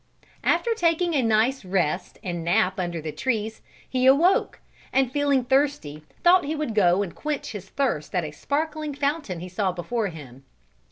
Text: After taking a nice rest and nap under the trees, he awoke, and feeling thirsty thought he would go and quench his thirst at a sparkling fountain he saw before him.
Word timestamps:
After 0.43 0.73
taking 0.73 1.13
a 1.13 1.21
nice 1.21 1.63
rest 1.63 2.17
and 2.23 2.43
nap 2.43 2.79
under 2.79 3.03
the 3.03 3.11
trees, 3.11 3.61
he 3.87 4.07
awoke, 4.07 4.57
and 4.91 5.11
feeling 5.11 5.43
thirsty 5.45 6.03
thought 6.23 6.43
he 6.43 6.55
would 6.55 6.73
go 6.73 7.03
and 7.03 7.13
quench 7.13 7.51
his 7.51 7.69
thirst 7.69 8.15
at 8.15 8.25
a 8.25 8.31
sparkling 8.31 8.95
fountain 8.95 9.41
he 9.41 9.47
saw 9.47 9.71
before 9.71 10.07
him. 10.07 10.43